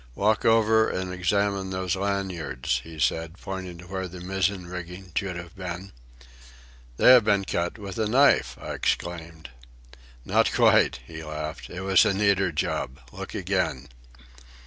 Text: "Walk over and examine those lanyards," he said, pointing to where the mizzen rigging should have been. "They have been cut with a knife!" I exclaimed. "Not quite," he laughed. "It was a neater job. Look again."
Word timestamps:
"Walk 0.15 0.45
over 0.45 0.89
and 0.89 1.13
examine 1.13 1.69
those 1.69 1.95
lanyards," 1.95 2.81
he 2.83 2.97
said, 2.97 3.35
pointing 3.39 3.77
to 3.77 3.85
where 3.85 4.07
the 4.07 4.19
mizzen 4.19 4.65
rigging 4.65 5.11
should 5.15 5.35
have 5.35 5.55
been. 5.55 5.91
"They 6.97 7.11
have 7.13 7.23
been 7.23 7.45
cut 7.45 7.77
with 7.77 7.99
a 7.99 8.07
knife!" 8.07 8.57
I 8.59 8.71
exclaimed. 8.71 9.51
"Not 10.25 10.51
quite," 10.51 11.01
he 11.05 11.23
laughed. 11.23 11.69
"It 11.69 11.81
was 11.81 12.03
a 12.03 12.15
neater 12.15 12.51
job. 12.51 12.99
Look 13.11 13.35
again." 13.35 13.89